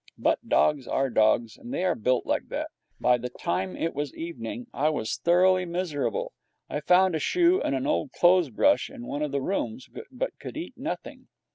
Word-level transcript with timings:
But 0.17 0.49
dogs 0.49 0.87
are 0.87 1.11
dogs, 1.11 1.57
and 1.57 1.71
they 1.71 1.83
are 1.83 1.93
built 1.93 2.25
like 2.25 2.47
that. 2.47 2.71
By 2.99 3.19
the 3.19 3.29
time 3.29 3.77
it 3.77 3.93
was 3.93 4.15
evening 4.15 4.65
I 4.73 4.89
was 4.89 5.17
thoroughly 5.17 5.63
miserable. 5.65 6.33
I 6.67 6.79
found 6.79 7.13
a 7.13 7.19
shoe 7.19 7.61
and 7.61 7.75
an 7.75 7.85
old 7.85 8.11
clothes 8.11 8.49
brush 8.49 8.89
in 8.89 9.05
one 9.05 9.21
of 9.21 9.31
the 9.31 9.43
rooms, 9.43 9.87
but 10.11 10.39
could 10.39 10.57
eat 10.57 10.73
nothing. 10.75 11.27